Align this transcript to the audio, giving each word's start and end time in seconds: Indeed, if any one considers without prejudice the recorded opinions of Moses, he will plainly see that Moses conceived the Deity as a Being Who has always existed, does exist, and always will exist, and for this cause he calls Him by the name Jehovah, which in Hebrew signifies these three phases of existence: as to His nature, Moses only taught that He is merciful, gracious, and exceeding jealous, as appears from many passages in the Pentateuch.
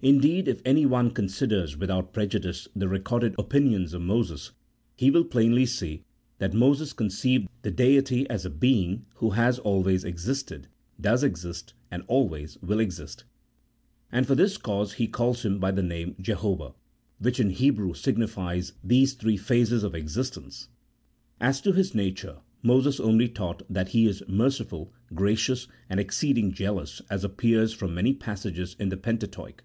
Indeed, 0.00 0.46
if 0.46 0.62
any 0.64 0.86
one 0.86 1.10
considers 1.10 1.76
without 1.76 2.12
prejudice 2.12 2.68
the 2.76 2.86
recorded 2.88 3.34
opinions 3.36 3.92
of 3.94 4.00
Moses, 4.00 4.52
he 4.96 5.10
will 5.10 5.24
plainly 5.24 5.66
see 5.66 6.04
that 6.38 6.54
Moses 6.54 6.92
conceived 6.92 7.48
the 7.62 7.72
Deity 7.72 8.24
as 8.30 8.44
a 8.44 8.50
Being 8.50 9.06
Who 9.16 9.30
has 9.30 9.58
always 9.58 10.04
existed, 10.04 10.68
does 11.00 11.24
exist, 11.24 11.74
and 11.90 12.04
always 12.06 12.58
will 12.62 12.78
exist, 12.78 13.24
and 14.12 14.24
for 14.24 14.36
this 14.36 14.56
cause 14.56 14.92
he 14.92 15.08
calls 15.08 15.44
Him 15.44 15.58
by 15.58 15.72
the 15.72 15.82
name 15.82 16.14
Jehovah, 16.20 16.74
which 17.18 17.40
in 17.40 17.50
Hebrew 17.50 17.92
signifies 17.92 18.74
these 18.84 19.14
three 19.14 19.36
phases 19.36 19.82
of 19.82 19.96
existence: 19.96 20.68
as 21.40 21.60
to 21.62 21.72
His 21.72 21.92
nature, 21.92 22.36
Moses 22.62 23.00
only 23.00 23.28
taught 23.28 23.64
that 23.68 23.88
He 23.88 24.06
is 24.06 24.22
merciful, 24.28 24.92
gracious, 25.12 25.66
and 25.90 25.98
exceeding 25.98 26.52
jealous, 26.52 27.02
as 27.10 27.24
appears 27.24 27.72
from 27.72 27.96
many 27.96 28.12
passages 28.14 28.76
in 28.78 28.90
the 28.90 28.96
Pentateuch. 28.96 29.64